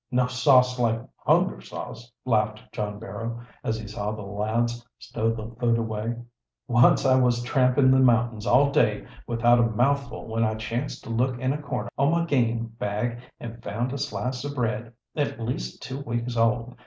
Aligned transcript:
"No 0.09 0.25
sauce 0.25 0.79
like 0.79 0.99
hunger 1.17 1.61
sauce," 1.61 2.11
laughed 2.25 2.59
John 2.71 2.97
Barrow, 2.97 3.39
as 3.63 3.77
he 3.77 3.87
saw 3.87 4.11
the 4.13 4.23
lads 4.23 4.83
stow 4.97 5.31
the 5.31 5.55
food 5.59 5.77
away. 5.77 6.15
"Once 6.67 7.05
I 7.05 7.19
was 7.19 7.43
trampin' 7.43 7.91
the 7.91 7.99
mountains 7.99 8.47
all 8.47 8.71
day 8.71 9.05
without 9.27 9.59
a 9.59 9.69
mouthful 9.69 10.25
when 10.27 10.43
I 10.43 10.55
chanced 10.55 11.03
to 11.03 11.11
look 11.11 11.37
in 11.37 11.53
a 11.53 11.61
corner 11.61 11.89
o' 11.99 12.09
my 12.09 12.25
game 12.25 12.73
bag 12.79 13.19
and 13.39 13.61
found 13.61 13.93
a 13.93 13.99
slice 13.99 14.43
o' 14.43 14.51
bread, 14.55 14.91
at 15.15 15.39
least 15.39 15.83
two 15.83 15.99
weeks 15.99 16.35
old. 16.35 16.79